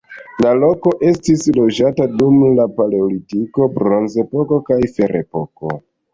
[0.43, 5.73] La loko estis loĝata dum la paleolitiko, bronzepoko kaj ferepoko.